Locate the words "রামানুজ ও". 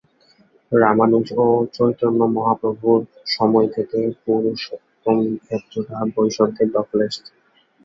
0.71-1.45